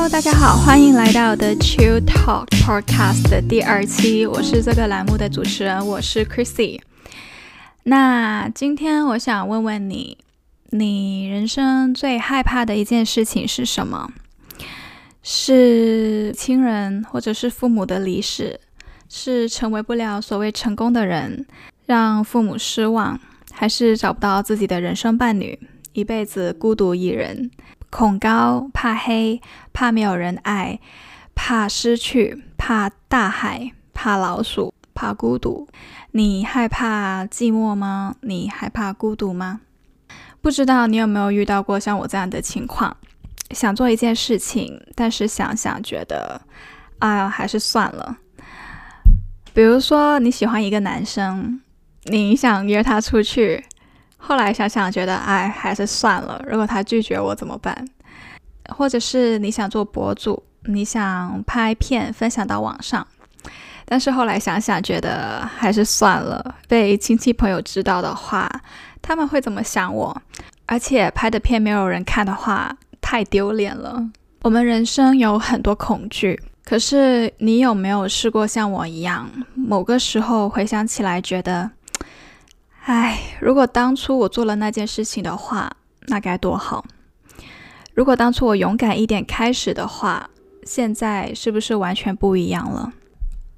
[0.00, 4.24] Hello，大家好，欢迎来到 The Chill Talk Podcast 的第二期。
[4.26, 6.80] 我是这个栏目的主持人，我是 Chrissy。
[7.82, 10.16] 那今天我想问问你，
[10.70, 14.10] 你人生最害怕的一件事情是什么？
[15.22, 18.58] 是亲人或者是父母的离世？
[19.10, 21.44] 是成为不了所谓成功的人，
[21.84, 23.20] 让父母失望？
[23.52, 25.58] 还是找不到自己的人生伴侣，
[25.92, 27.50] 一辈子孤独一人？
[27.90, 30.78] 恐高，怕黑，怕没有人爱，
[31.34, 35.68] 怕失去，怕大海，怕老鼠，怕孤独。
[36.12, 38.14] 你害怕寂寞吗？
[38.22, 39.60] 你害怕孤独吗？
[40.40, 42.96] 不知道你有没有遇到过像我这样的情况？
[43.50, 46.40] 想做一件事情，但是想想觉得，
[47.00, 48.18] 哎呀，还是算了。
[49.52, 51.60] 比如说你喜欢一个男生，
[52.04, 53.64] 你想约他出去。
[54.22, 56.40] 后来想想，觉得哎，还是算了。
[56.46, 57.84] 如果他拒绝我怎么办？
[58.68, 63.04] 或者是你想做博主，你想拍片分享到网上，
[63.84, 66.54] 但是后来想想，觉得还是算了。
[66.68, 68.48] 被亲戚朋友知道的话，
[69.02, 70.22] 他们会怎么想我？
[70.66, 74.00] 而且拍的片没有人看的话，太丢脸了。
[74.42, 81.68] 我们人生有很多恐惧，可是你有没有试过像我一样，某个时候回想起来，觉得？
[82.92, 85.70] 唉，如果当初我做了那件事情的话，
[86.08, 86.84] 那该多好！
[87.94, 90.28] 如果当初我勇敢一点开始的话，
[90.64, 92.92] 现在是不是完全不一样了？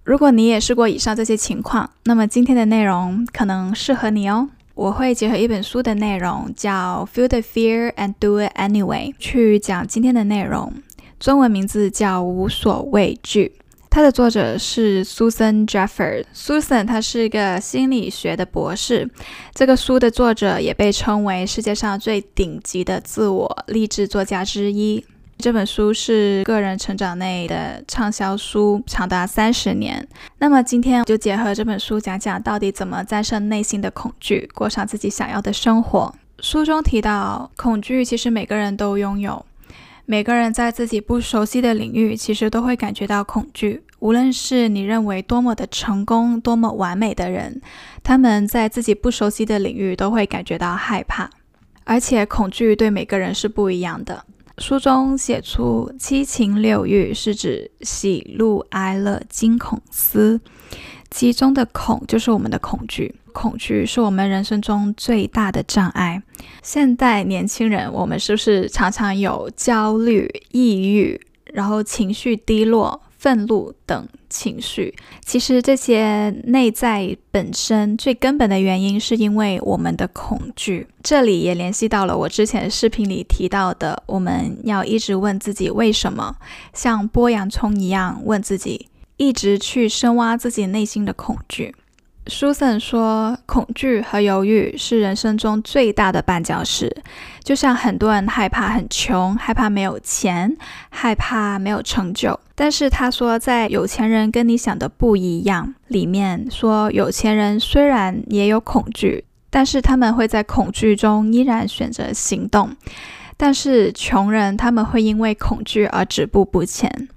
[0.05, 4.51] 如果你也试过以上这些情况，那么今天的内容可能适合你哦。
[4.75, 10.75] 我会结合一本书的内容，叫《Feel the Fear and Do It Anyway》，去讲今天的内容。
[11.19, 13.55] 中文名字叫《无所畏惧》。
[13.95, 16.25] 它的作者是 Susan Jeffers。
[16.35, 19.07] Susan 她是一个心理学的博士。
[19.53, 25.05] 这个书的作者也被称为世界上最顶级的自我励志作家之一。
[25.37, 30.09] 这本书是个人成长内的畅销书，长达三十年。
[30.39, 36.15] 那么今天就结合这本书讲讲，到底怎么战胜内心的恐惧，过上自己想要的生活。
[36.41, 39.45] 书中提到，恐惧其实每个人都拥有。
[40.05, 43.83] 每个人在自己不熟悉的领域，其实都会感觉到恐惧。
[44.01, 47.61] 无论是你认为多么的成功、多么完美的人，
[48.03, 51.31] 他们在自己不熟悉的领域都会感觉到害怕。
[51.85, 54.25] 而且，恐惧对每个人是不一样的。
[54.59, 60.41] 书中写出七情六欲，是指喜怒哀乐、惊恐思。
[61.13, 66.23] 其中的恐就是我们的恐惧，恐惧是我们人生中最大的障碍。
[66.63, 71.21] 现代年轻人，我们是不是常常有焦虑、抑郁，
[71.53, 74.95] 然后情绪低落、愤怒等情绪？
[75.23, 80.87] 其实这些内在本身最根本的原因，是因为我们的恐惧。
[81.03, 86.37] 这里也联系到了我之前视频里提到的，我们要一直问自己为什么，
[86.73, 88.89] 像剥洋葱一样问自己。
[89.23, 91.73] 一直去深挖自己内心的恐惧。
[92.27, 96.93] Susan 说，恐惧和犹豫是人生中最大的绊脚石。
[97.45, 100.57] 就像很多人害怕很穷，害怕没有钱，
[100.91, 102.39] 害怕没有成就。
[102.57, 112.77] 但是他说，在有钱人跟你想的不一样里面，说有钱人虽然也有恐惧，但是他们会在恐惧中依然选择行动。
[113.37, 117.09] 但是穷人他们会因为恐惧而止步不前。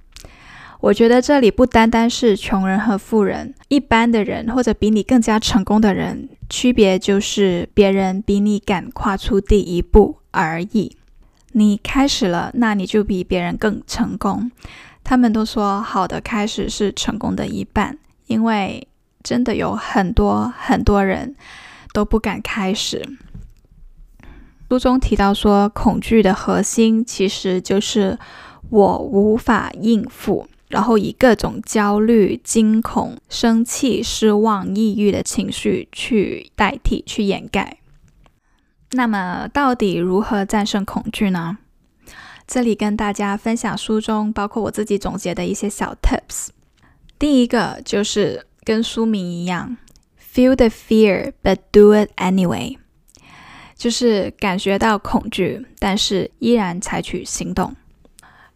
[0.86, 10.96] 我觉得这里不单单是穷人和富人，一般的人或者比你更加成功的人，区别就是别人比你敢跨出第一步而已。
[11.54, 14.52] 你开始了，那你就比别人更成功。
[15.04, 17.98] 他们都说，好的开始是成功的一半，
[18.28, 18.88] 因为
[19.24, 21.36] 真的有很多很多人
[21.94, 23.04] 都不敢开始。
[24.70, 28.20] 书中提到说，恐惧的核心其实就是
[28.70, 30.48] 我无法应付。
[30.68, 37.78] 然后以各种焦虑、惊恐、生气、失望、抑郁的情绪去代替、去掩盖。
[38.92, 41.58] 那么，到底如何战胜恐惧呢？
[42.48, 46.50] 这里跟大家分享书中包括我自己总结的一些小 tips。
[47.18, 49.78] 第一个就是跟书名一样
[50.34, 52.78] ，feel the fear but do it anyway，
[53.76, 57.76] 就是感觉到恐惧，但是依然采取行动。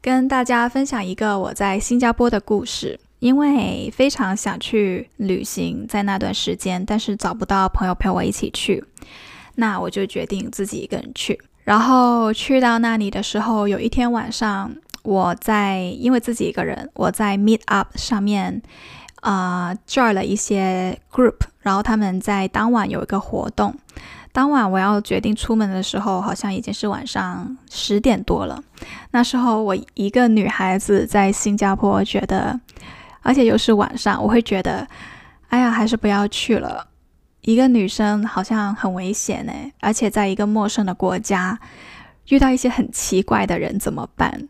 [0.01, 2.99] 跟大家分享一个我在新加坡的故事。
[3.19, 8.81] 因为非常想去旅行，在那段时间，但是找不到朋友陪我一起去，
[9.55, 11.37] 那我就决定自己一个人去。
[11.65, 14.73] 然后去到那里的时候，有一天晚上，
[15.03, 18.61] 我在因为自己一个人，我在 Meet Up 上面
[19.19, 23.75] 啊 join 了一些 group，然后他们在当晚有一个活动。
[24.31, 28.63] 当晚我要决定出门的时候，好像已经是晚上十点多了。
[29.11, 32.59] 那时候我一个女孩子在新加坡，觉得，
[33.21, 34.87] 而且又是晚上，我会觉得，
[35.49, 36.87] 哎呀，还是不要去了。
[37.41, 41.59] 一个女生好像很危险呢，而且在一个陌生的国家，
[42.27, 44.47] 遇到一些很奇怪的人怎么办？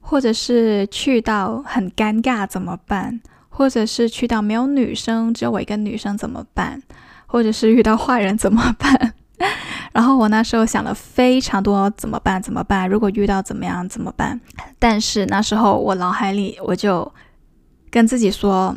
[0.00, 3.20] 或者是去到很尴尬怎么办？
[3.50, 6.82] 或者是去到没有女生，只有我一个女生怎么办？
[7.32, 9.14] 或者是遇到坏人怎么办？
[9.90, 12.42] 然后我那时候想了非常多，怎么办？
[12.42, 12.86] 怎么办？
[12.86, 13.88] 如果遇到怎么样？
[13.88, 14.38] 怎么办？
[14.78, 17.10] 但是那时候我脑海里我就
[17.90, 18.76] 跟自己说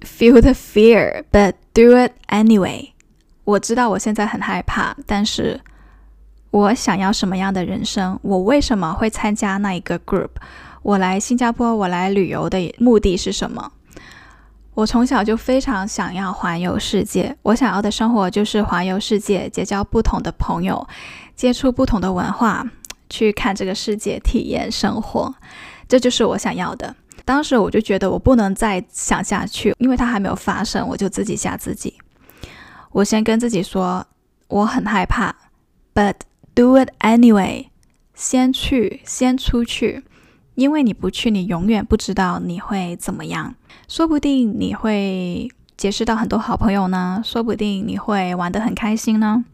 [0.00, 2.88] ：“Feel the fear, but do it anyway。”
[3.44, 5.60] 我知道我现在很害怕，但是
[6.52, 8.18] 我想要什么样的人生？
[8.22, 10.30] 我为什么会参加那一个 group？
[10.80, 13.72] 我来新加坡，我来旅游的目的是什么？
[14.74, 20.86] 我从小就非常想要环游世界，我想要的生活就是环游世界，结交不同的朋友，
[21.36, 22.68] 接触不同的文化，
[23.08, 25.32] 去看这个世界，体验生活，
[25.86, 26.94] 这就是我想要的。
[27.24, 31.94] 当时我就觉得我不能再想下去，因为它还没有发生，我就自己吓自己。
[32.90, 34.04] 我先跟自己说，
[34.48, 35.34] 我很害怕
[35.94, 36.14] ，but
[36.54, 37.66] do it anyway，
[38.14, 40.04] 先去，先出去。
[40.54, 43.54] 因为你不去，你永远不知道你会怎么样。
[43.88, 49.44] 说不定你会结识到很多好朋友呢，说不定你会玩得很开心呢。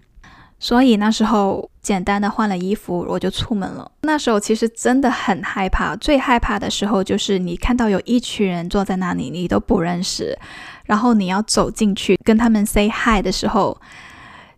[0.59, 3.91] 所以那时候简单的换了衣服，我就出门了。
[4.03, 10.39] 那时候其实真的很害怕，最害怕的时候就是你看到有一群人坐在那里，你都不认识，
[10.85, 13.81] 然后你要走进去跟他们 say hi 的时候，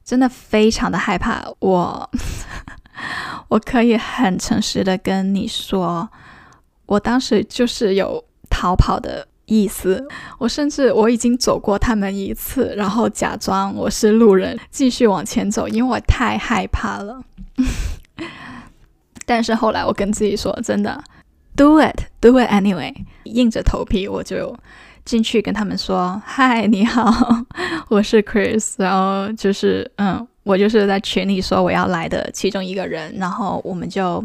[0.05, 1.45] 真的非常的害怕。
[1.61, 2.11] 我
[3.47, 6.11] 我可以很诚实的跟你说。
[6.93, 10.07] 我当时就是有逃跑的意思，
[10.39, 17.23] 我甚至我已经走过他们一次，然后假装我是路人，继续往前走，因为我太害怕了。
[19.25, 21.03] 但是后来我跟自己说，真的
[21.57, 24.55] ，do it，do it anyway，硬着头皮我就
[25.07, 27.11] 进去跟他们说：“嗨，你好，
[27.89, 34.23] 我是 Chris。”然后就是嗯，我就是在群里说我要来的其中一个人，然后我们就。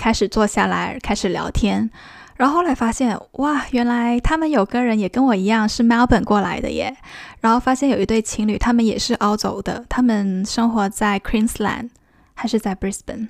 [0.00, 1.90] 开始坐下来，开始聊天，
[2.36, 6.96] 然后后来发现，哇，原来他们有个人也跟我一样是 Melbourne 过来的耶。
[7.40, 11.90] 然后发现有一对情侣，他们也是澳洲的，他们生活在 Queensland
[12.32, 13.28] 还是在 Brisbane？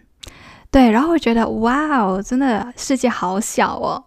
[0.71, 4.05] 对，然后我觉得，哇哦，真的世界好小哦。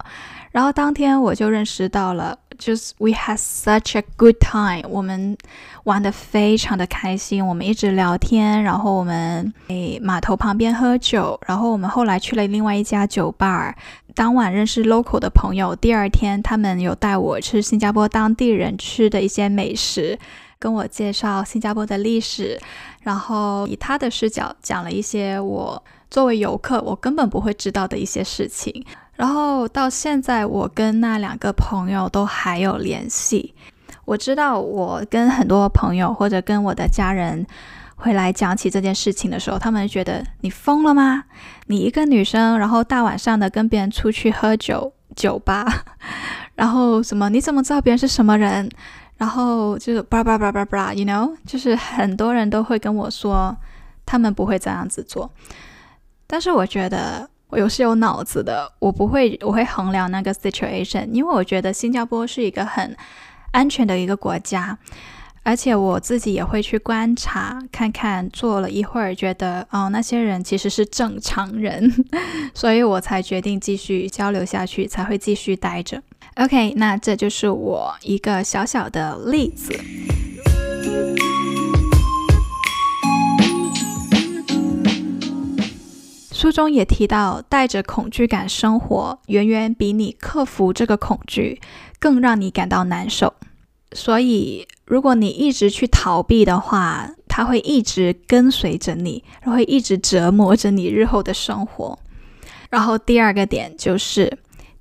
[0.50, 2.38] 然后当天我就认识到了。
[2.58, 5.36] 就是 we had such a good time，我们
[5.84, 13.74] 玩的非常的开心，我们一直聊天，然后我们诶码头旁边喝酒，然后我们后来去了另外一家酒吧，
[14.14, 20.18] 当晚认识 local 的朋友，第二天他们有带我吃新加坡当地人吃的一些美食，
[20.58, 22.60] 跟我介绍新加坡的历史，
[23.02, 28.84] 然后以他的视角讲了一些我作为游客我根本不会知道的一些事情。
[29.16, 33.54] 然后到现在，我跟那两个朋友都还有联系。
[34.04, 37.46] 我知道，我跟很多朋友或者跟我的家人
[37.94, 41.24] 会来讲起这件事情的时候，他们觉得你疯了吗？
[41.68, 45.64] 你一个女生，然后大晚上的跟别人出去喝酒酒吧，
[46.56, 47.30] 然后什么？
[47.30, 48.68] 你怎么知道别人是什么人？
[49.16, 53.56] 然后就是叭叭叭叭叭，you know，就是很多人都会跟我说，
[54.04, 55.30] 他们不会这样子做。
[56.26, 57.30] 但是我觉得。
[57.48, 62.96] 我又是有脑子的，我不会，我会衡量那个 situation，因为我觉得新加坡是一个很
[63.52, 64.76] 安全的一个国家，
[65.44, 71.92] 而且我自己也会去观察看看，坐了一会儿，觉得哦，那些人其实是正常人，
[72.54, 76.02] 所以我才决定继续交流下去，才会继续待着。
[76.36, 79.72] OK，那这就是我一个小小的例子。
[86.44, 91.58] 书中也提到，带着恐惧感生活，远远比你克服这个恐惧
[91.98, 93.32] 更让你感到难受。
[93.92, 101.98] 所以，如果你一直去逃避的话，它会一直跟随着你，会一直折磨着你日后的生活。
[102.68, 104.36] 然后，第二个点就是。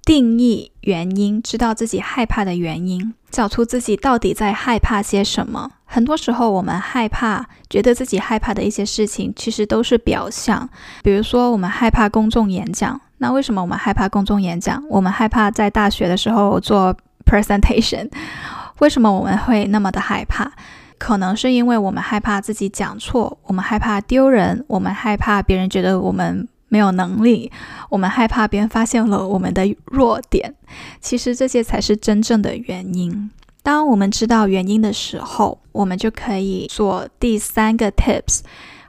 [0.05, 5.72] 定义原因，知道自己害怕的原因，找出自己到底在害怕些什么。
[5.93, 10.67] 很多时候，我们害怕，觉得自己害怕的一些事情，其实都是表象。
[11.03, 13.00] 比如说，我们害怕公众演讲。
[13.19, 14.83] 那为什么我们害怕公众演讲？
[14.89, 18.09] 我们害怕在大学的时候做 presentation。
[18.81, 20.51] 为什么我们会那么的害怕？
[20.97, 26.47] 可能是因为我们害怕自己讲错，我们害怕丢人，我们害怕别人觉得我们。
[26.69, 27.51] 没有能力，
[27.91, 30.55] 我们害怕别人发现了我们的弱点。
[31.00, 33.29] 其实这些才是真正的原因。
[33.63, 38.41] 当我们知道原因的时候，我们就可以做第三个 tips，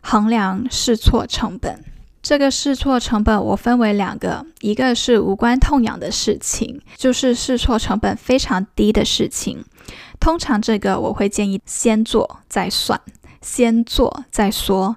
[0.02, 1.82] 衡量试错成本。
[2.20, 9.64] 这个试错成本我分为两个，一个是无关痛痒的事情，就是试错成本非常低的事情。
[10.18, 13.00] 通常这个我会建议先做再算，
[13.42, 14.96] 先做再说。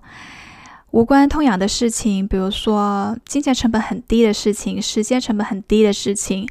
[0.91, 6.48] 无关痛痒的事情，比如说金钱成本很低的事情，时间成本很低的事情。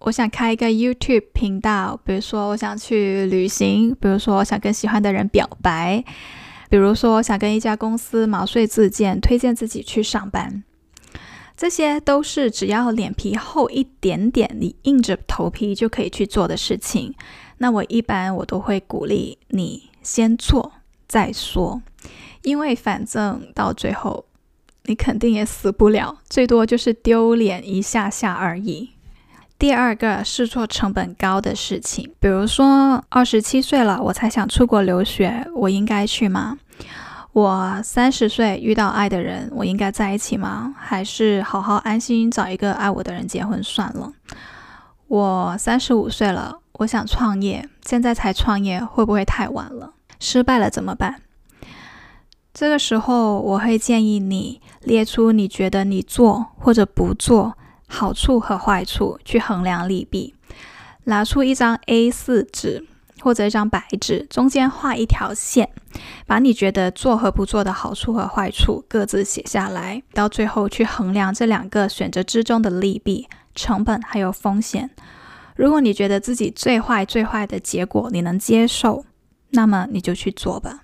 [0.00, 6.04] 我想开一个 YouTube 频道，比如说我想去旅行，比如说我想跟喜欢的人表白。
[6.68, 10.64] 比如说我，想跟一家公司毛遂自荐，推荐自己去上班，
[11.56, 17.14] 这些都是只要脸皮厚一点点，你硬着头皮就可以去做的事情。
[17.58, 20.72] 那我一般我都会鼓励你先做
[21.06, 21.80] 再说，
[22.42, 24.24] 因为反正到最后
[24.86, 28.95] 你肯定也死不了，最多就是丢脸一下下而已。
[29.58, 36.58] 第二个试错成本高的事情，比如说二十七岁了，我才想出国留学，我应该去吗？
[37.32, 40.74] 我三十岁遇到爱的人，我应该在一起吗？
[40.78, 44.12] 还是好好安心找一个爱我的人结婚算了？
[45.08, 49.94] 我三十五岁了，我想创业，现在才创业会不会太晚了？
[50.20, 51.22] 失败了怎么办？
[52.52, 57.56] 这个时候，我会建议你列出你觉得你做或者不做。
[57.86, 60.34] 好处和坏处去衡量利弊，
[61.04, 62.84] 拿出一张 A4 纸
[63.20, 65.70] 或者一张白纸，中间画一条线，
[66.26, 74.90] 把你觉得做和不做的好处和坏处各自写下来，到最后去衡量这两个选择之中的利弊、成本还有风险。
[75.54, 79.06] 如果你觉得自己最坏最坏的结果你能接受，
[79.50, 80.80] 那么你就去做吧。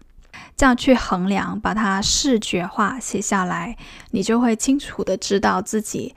[0.57, 3.77] 这样去衡量，把它视觉化写下来，
[4.13, 6.15] 你就会清楚的知道自己。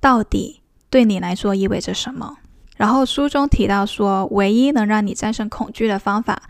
[0.00, 2.36] 到底对你来说意味着什么？
[2.76, 6.40] 然后书中提到说，唯一能让你战胜恐惧的方法，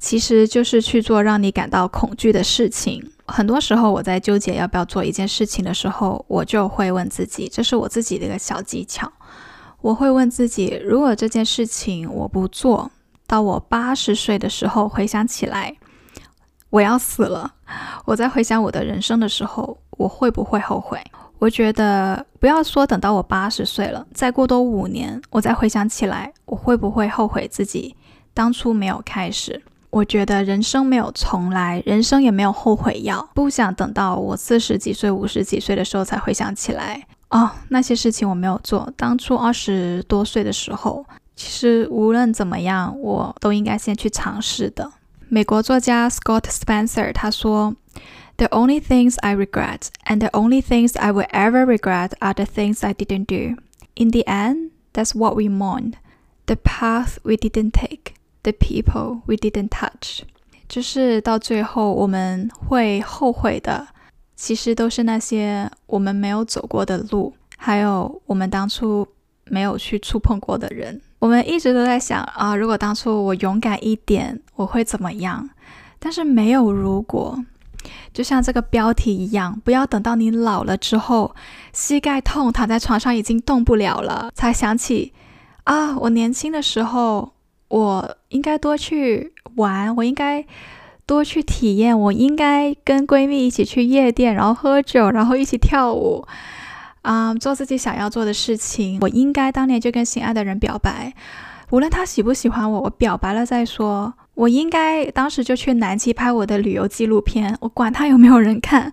[0.00, 3.12] 其实就是去做让你感到恐惧的事情。
[3.26, 9.12] 很多时候，我在纠结要不要做一件事情的时候，我就会问自己，这是我自己的一个小技巧。
[9.80, 12.90] 我会问自己，如果这件事情我不做
[13.28, 15.76] 到我八十岁的时候，回想起来
[16.70, 17.54] 我要死了，
[18.06, 21.00] 我在回想我的人生的时候，我会不会后悔？
[21.38, 27.94] 我觉得不要说等到我八十岁了，再过多五年，我再回想起来，我会不会后悔自己
[28.34, 29.62] 当初没有开始？
[29.90, 33.28] 我觉得人生没有重来，人生也没有后悔药。
[33.34, 38.92] 不想等到我四十几岁、五十几岁的时候才回想起来，哦，那些事情我没有做。
[38.96, 44.90] 当初二十多岁的时候，其实无论怎么样，我都应该先去尝试的。
[45.28, 47.74] 美国作家 Scott Spencer 他说。
[48.37, 52.83] The only things I regret and the only things I will ever regret are the things
[52.83, 53.57] I didn't do.
[53.95, 55.93] In the end, that's what we mourn.
[56.47, 60.23] The path we didn't take, the people we didn't touch.
[60.67, 63.87] 就是到最后我们会后悔的，
[64.35, 69.07] 其实都是那些我们没有走过的路，还有我们当初
[69.45, 70.99] 没有去触碰过的人。
[71.19, 75.47] 我们一直都在想啊，如果当初我勇敢一点，我会怎么样？
[75.99, 77.37] 但是没有如果。
[78.12, 81.34] 就像这个标题一样，不要等到你老了之后，
[81.72, 85.12] 膝盖痛，躺在床上已经动不了了，才想起
[85.64, 87.32] 啊，我年轻的时候，
[87.68, 90.44] 我应该多去玩，我应该
[91.06, 96.26] 多去体验，我应该跟闺蜜一起去夜店，然后喝酒，然后一起跳舞，
[97.02, 98.98] 啊，做自己想要做的事情。
[99.00, 101.14] 我应该当年就跟心爱的人表白，
[101.70, 104.14] 无论他喜不喜欢我，我表白了再说。
[104.38, 108.92] 我应该当时就去南极拍我的旅游纪录片，我管他有没有人看。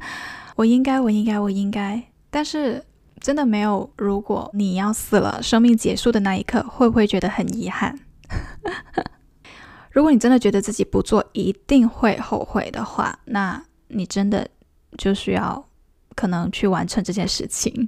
[0.55, 2.01] 我应该，我应该，我应该。
[2.31, 2.83] 但是
[3.19, 3.87] 真的没有。
[3.95, 7.99] 如果你要死了，生命结束的那一刻，会不会觉得很遗憾？
[9.93, 14.49] 如果你真的觉得自己不做一定会后悔的话，那你真的
[14.97, 15.63] 就需要
[16.15, 17.87] 可能去完成这件事情。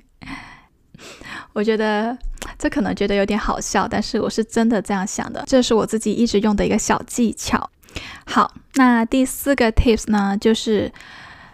[1.58, 2.16] 我觉得
[2.60, 5.44] 这可能觉得有点好笑，但是我是真的这样想的。
[5.48, 7.68] 这是我自己一直用的一个小技巧。
[8.28, 10.94] 好，那第四个 tips 呢，就是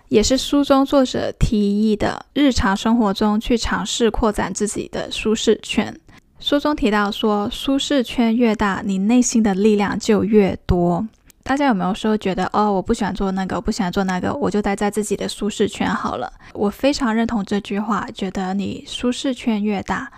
[0.09, 5.97] 也是书中作者提议的，日常生活中去尝试扩展自己的舒适圈。
[6.37, 11.07] 书中提到说，舒适圈越大，你内心的力量就越多。
[11.43, 16.31] 大家有没有说觉得哦，我不喜欢做那个，我不喜欢做那个，我就待在自己的舒适圈好了？
[16.53, 20.09] 我非常认同这句话，觉得你舒适圈越大，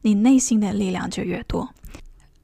[0.00, 1.68] 你内心的力量就越多。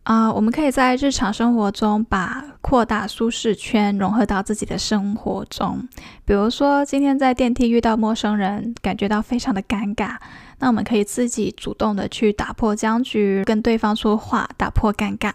[0.03, 5.89] 啊，我们可以在日常生活中把扩大舒适圈融合到自己的生活中。
[6.25, 10.17] 比如说，今天在电梯遇到陌生人，感觉到非常的尴尬，
[10.61, 15.33] 那我们可以自己主动的去打破僵局，跟对方说话，打破尴尬。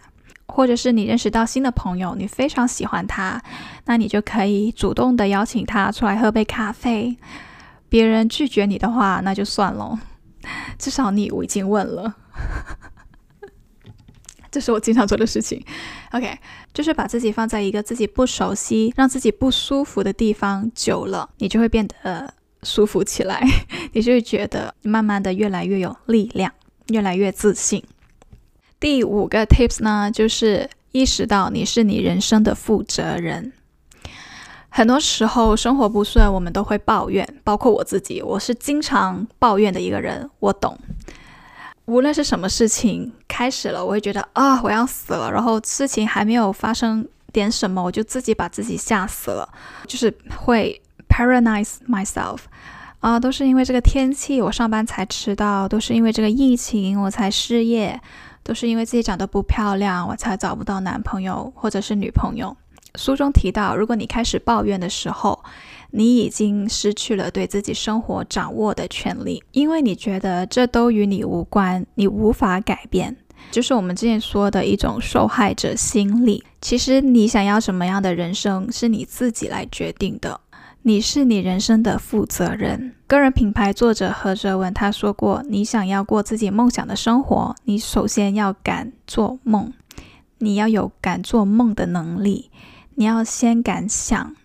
[0.54, 3.42] 或者是你认识到新的朋友，你非常喜欢他，
[3.86, 7.18] 那你就可以主动的邀请他出来喝杯咖啡。
[7.88, 9.98] 别人拒绝你的话，那就算了，
[10.78, 12.16] 至少你我已经问了。
[14.52, 15.64] 这是我经常做的事情。
[16.12, 16.38] OK，
[16.74, 23.42] 就是把自己放在一个自己不熟悉、让自己不舒服的地方久了，你就会变得舒服起来，
[23.94, 26.52] 你就会觉得慢慢的越来越有力量，
[26.88, 27.82] 越来越自信。
[28.82, 33.54] 第五个 tips 呢，就是意识到你是你人生的负责人。
[34.70, 40.76] 很多时候生活不顺，我们都会抱怨，包括我自己，我是经常抱怨的一个人，我懂。
[41.86, 45.32] 无论是什么事情开始了，我会觉得啊，我要死了。
[45.32, 49.48] 然后事情还没有发生点什么，我就自己把自己吓死了，
[49.86, 52.40] 就是会 paralyze myself。
[53.02, 58.00] 啊，都是因为这个天气，我上班才迟到；都是因为这个疫情，我才失业；
[58.44, 62.56] 都是因为自己长得不漂亮，我才找不到男朋友或者是女朋友。
[62.96, 65.42] 书中提到，如果你开始抱怨的时候，
[65.92, 73.16] 你已经失去了对自己生活掌握的权利，因为你觉得这都与你无关，你无法改变，
[73.50, 76.44] 就是我们之前说的一种受害者心理。
[76.60, 80.38] 其实你想要什么样的人生，是你自己来决定的，
[80.84, 82.96] 你是你人生的负责人。
[83.06, 89.72] 个人品牌作者何哲文他说过：“你想要过自己梦想的生活，你首先要敢做梦，
[90.40, 92.50] 你要有敢做梦的能力，
[92.96, 94.36] 你要先敢想。”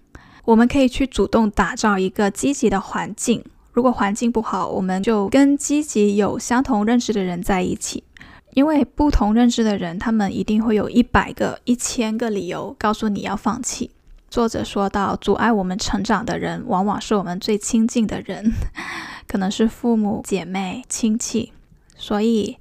[0.45, 3.43] 我们可以去主动打造一个积极的环境。
[3.73, 8.05] 如果环境不好，我们就跟积极有相同认知的人在一起。
[8.53, 13.91] 因为不同认知的人，他们一定会有一百个、一千个理由告诉你要放弃。
[14.37, 18.53] 作者说到，阻碍我们成长的人，往往是我们最亲近的人，
[19.27, 21.55] 可能是父母、姐妹、亲戚。
[21.97, 22.59] 所以，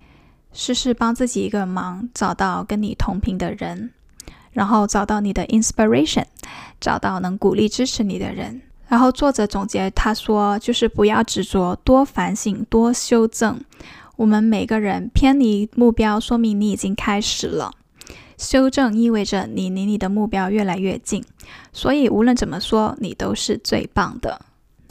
[0.53, 3.91] 试试帮自己一个忙，找到跟你同频的人。
[4.53, 6.23] 然后找到你的 inspiration，
[6.79, 8.61] 找到能鼓励支持你的人。
[8.87, 13.59] 然后作者总结他说，就是不要执着，多反省，多修正。
[14.15, 17.73] 我们每个人偏离目标，说明你已经开始了。
[18.37, 21.23] 修正意味着你离你的目标越来越近。
[21.73, 24.41] 所以无论怎么说，你都是最棒的。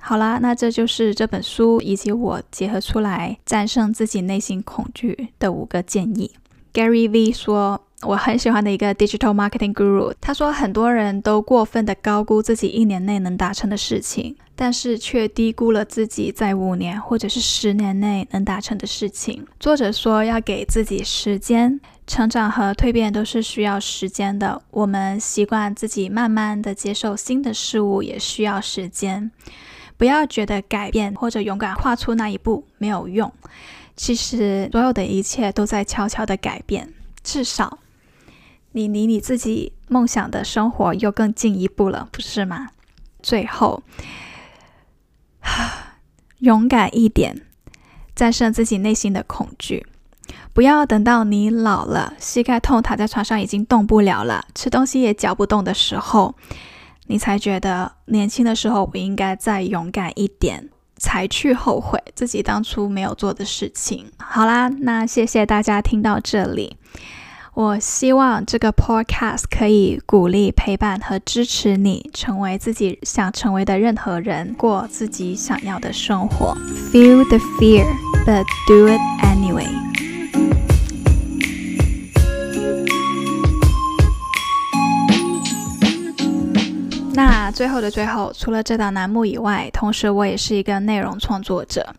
[0.00, 6.30] 好啦，那这就是这本书以及我结合出来战胜自己内心恐惧的五个建议。
[6.72, 7.80] Gary V 说。
[8.02, 19.46] 我很喜欢的一个 digital marketing guru，他说很多人都过分的高估自己一年内能达成的事情，但是却低估了自己在五年或者是十年内能达成的事情。
[19.58, 24.62] 作者说要给自己时间，成长和蜕变都是需要时间的。
[24.70, 29.30] 我们习惯自己慢慢的接受新的事物，也需要时间。
[29.96, 33.32] 不要觉得改变或者勇敢跨出那一步没有用，
[33.96, 37.78] 其实所有的一切都在悄悄的改变，至少。
[38.72, 42.70] 你离你自己梦想的生活又更进一步了，不是吗？
[43.22, 43.84] 最后，
[46.40, 47.42] 勇敢一点，
[48.16, 49.86] 战胜自己内心的恐惧。
[50.54, 56.36] 不要等到你老了，膝盖痛，躺在床上已经动不了了，吃东西也嚼不动的时候，
[57.08, 64.06] 你才觉得年轻的时候我应该再勇敢一点，才去后悔自己当初没有做的事情。
[64.16, 66.76] 好啦，那谢谢大家听到这里。
[67.54, 76.56] 我希望这个 podcast 可以鼓励、陪伴和支持你，成为自己想成为的任何人，过自己想要的生活。
[76.92, 77.84] Feel the fear,
[78.24, 79.68] but do it anyway.
[87.16, 91.94] 那最后的最后，除了这档栏目以外，同时我也是一个内容创作者。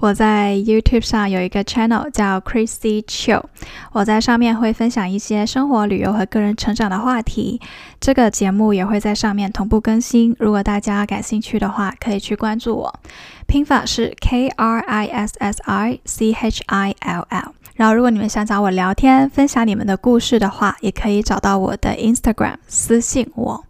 [0.00, 3.44] 我在 YouTube 上有一个 channel 叫 Crazy Chill，
[3.92, 7.60] 我在上面会分享一些生活、旅游和个人成长的话题。
[8.00, 10.34] 这个节目也会在上面同步更新。
[10.40, 13.00] 如果大家感兴趣的话，可以去关注我。
[13.46, 17.54] 拼法是 K R I S S I C H I L L。
[17.76, 23.62] 然后，如果你们想找我聊天、分享你们的故事的话，也可以找到我的 Instagram 私信我，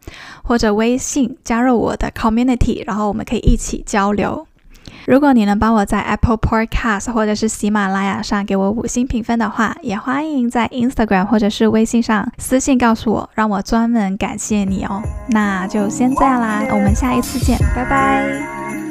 [0.43, 4.47] 或者微信加入我的 community，然后我们可以一起交流。
[5.07, 15.03] 如果你能帮我在 Apple Podcast 或者是喜马拉雅上给我五星评分的话，也欢迎在 Instagram 或者是微信上私信告诉我，让我专门感谢你哦。
[15.29, 18.86] 那就先这样啦，我们下一次见，拜拜。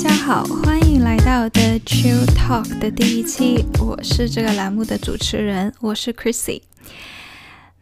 [0.00, 6.62] 大家好，欢迎来到 The Chill Talk 的第一期，我是这个栏目的主持人，我是 Chrissy。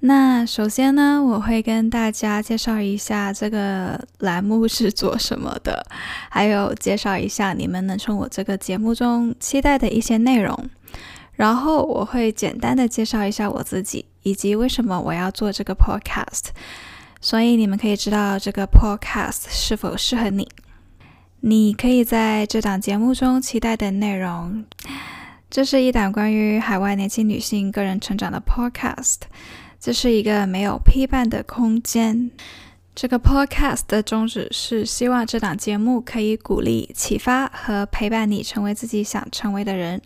[0.01, 5.87] 那首先呢，我会跟大家介绍一下这个栏目是做什么的，
[6.31, 10.71] 还有介绍一下你们能从我这个节目中期待的一些内容。
[11.35, 16.47] 然后我会简单的介绍一下我自己，以及为什么我要做这个 podcast，
[17.21, 20.49] 所以你们可以知道这个 podcast 是否适合你。
[21.41, 24.65] 你可以在这档节目中期待的内容，
[25.51, 29.19] 这是一档关于海外年轻女性个人成长的 podcast。
[29.79, 32.31] 这是一个没有批判的空间。
[32.95, 40.01] 这个 podcast 的宗旨是希望这档节目可以鼓励、启发和陪伴你成为自己想成为的人。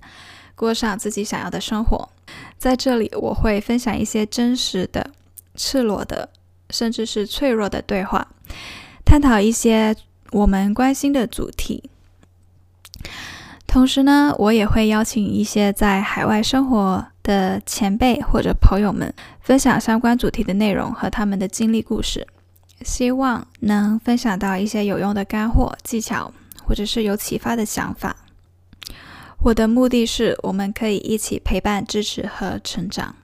[0.57, 2.11] 过上自己想要的生活。
[2.59, 5.11] 在这里，我会分享一些真实的、
[5.55, 6.29] 赤裸的，
[6.69, 8.27] 甚至是脆弱的对话，
[9.07, 9.97] 探讨一些
[10.33, 11.91] 我们关心的主题。
[13.67, 22.27] 同时呢，我也会邀请一些在海外生活的前辈或者朋友们，分享相关主题的内容和他们的经历故事，
[22.83, 26.33] 希望能分享到一些有用的干货、技巧，
[26.65, 28.17] 或者是有启发的想法。
[29.43, 33.15] 我的目的是，我们可以一起陪伴、支持和成长。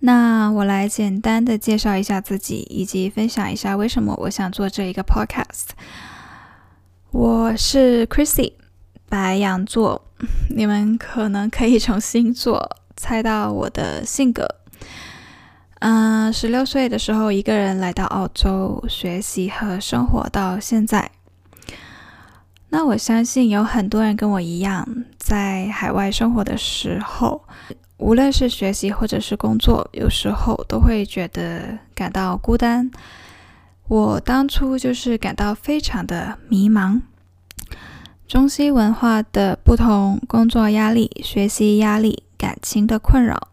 [0.00, 5.68] 那我来简单的介绍一下自己，以及分享一下为什么我想做这一个 podcast。
[7.12, 8.52] 我是 Chrissy，
[9.08, 10.02] 白羊座。
[10.54, 14.46] 你们可能可以从星座猜到我的性格。
[15.78, 21.10] 嗯，十六岁的时候，一个人来到澳洲学习和生活，到现在。
[22.70, 27.42] 那我相信有很多人跟我一样，在海外生活的时候，
[27.98, 32.90] 无论是学习或者是工作，有时候都会觉得感到孤单。
[33.88, 37.00] 我当初就是感到非常的迷茫。
[38.26, 43.48] 中西文化的不同，工作压力、学习压力、感情的困扰，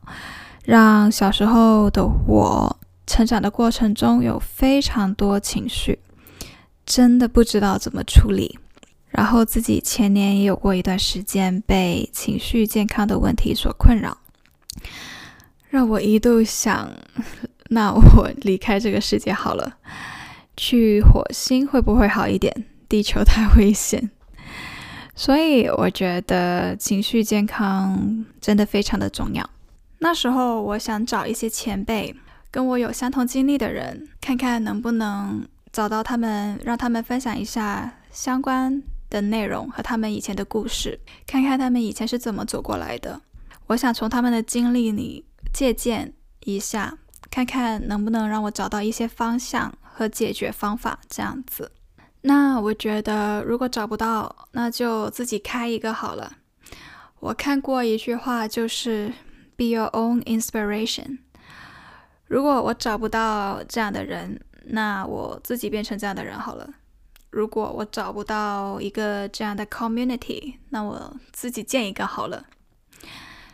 [0.66, 6.00] 让小时候的我成长的过程中有非常多情绪，
[6.84, 8.58] 真的不知道怎么处理。
[9.10, 14.18] 然后自己前年也有过一段时间被情绪健康的问题所困扰，
[15.70, 16.90] 让我一度想，
[17.70, 19.78] 那我离开这个世界好了，
[20.56, 22.66] 去火星会不会好一点？
[22.88, 24.12] 地球太危险。
[25.16, 29.50] 所以我觉得情绪健康真的非常的重要。
[30.00, 32.16] 那时候我想找一些前辈，
[32.50, 38.84] 跟我有相同经历的人，看看能不能找到他们，让他们分享一下相关。
[39.10, 43.22] 的内容和他们以前的故事，看看他们以前是怎么走过来的。
[43.68, 46.12] 我想从他们的经历里借鉴
[46.46, 46.98] 一下，
[47.30, 51.00] 看看能不能让我找到一些方向和解决方法。
[51.08, 51.72] 这样子，
[52.22, 56.38] 那我觉得如果找不到，那就自己开一个好了。
[57.20, 59.14] 我看过一句话，就是
[59.56, 61.20] “Be your own inspiration”。
[62.28, 66.70] 如果我找不到这样的人，那我自己变成这样的人好了。
[67.30, 72.46] 如果我找不到一个这样的 community，那我自己建一个好了。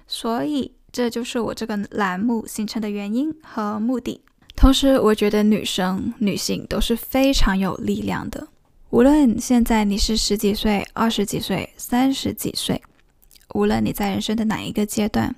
[0.08, 4.24] 所以这就是我这个栏目形成的原因和目的。
[4.60, 8.46] 同时，我觉得女生、女性都是非常有力量的。
[8.90, 12.84] 无论现在你是十几岁、二十几岁、三十几岁，
[13.54, 15.34] 无论你在人生的哪一个阶段，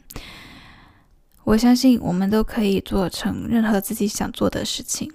[1.43, 5.13] 我相信我们都可以做成任何自己想做的事情。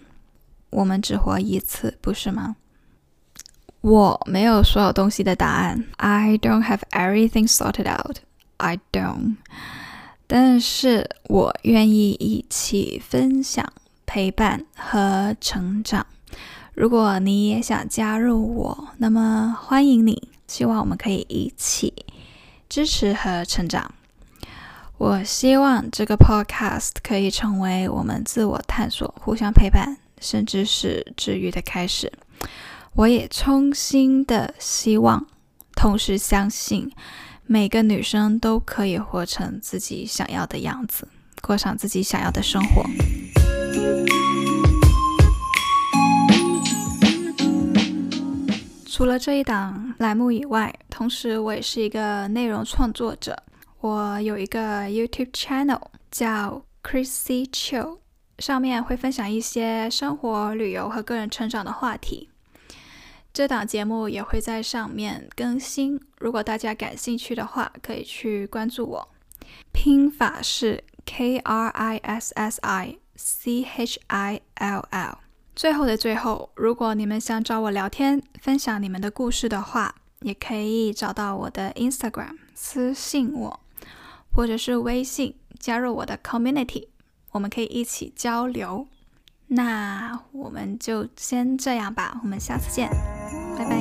[0.71, 2.55] 我们只活一次，不是吗？
[3.81, 8.19] 我没有所有东西的答案，I don't have everything sorted out.
[8.59, 9.39] I don't.
[10.29, 13.73] 但是我愿意一起分享、
[14.17, 16.07] 陪伴和成长。
[16.73, 20.31] 如果你也想加入我，那么欢迎你。
[20.49, 21.93] 希望我们可以一起
[22.67, 23.93] 支持和成长。
[24.97, 32.11] 我希望这个 podcast 可以成为我们自我探索、互相陪伴，甚至是治愈的开始。
[32.95, 35.27] 我也衷心的希望，
[35.75, 36.91] 同时相信，
[37.45, 41.07] 每个女生都可以活成自己想要的样子，
[41.43, 42.83] 过上自己想要的生活。
[48.87, 53.37] 除了这一档栏目以外，同时我也是一个内容创作者。
[53.81, 57.99] 我有一个 YouTube channel 叫 Chrissy Chill，
[58.39, 62.31] 上面会分享一些生活、旅游和个人成长的话题。
[63.35, 69.09] 这档节目也会在上面更新，如果大家感兴趣的话，可以去关注我。
[69.73, 75.19] 拼法是 K R I S S I C H I L L。
[75.55, 83.61] 最后的最后，如果你们想找我聊天，分享你们的故事的话，也可以找到我的 Instagram 私信我，
[84.35, 86.89] 或者是微信加入我的 Community，
[87.33, 88.87] 我们可以一起交流。
[89.49, 92.91] 那我们就先这样吧，我们下次见，
[93.57, 93.77] 拜拜。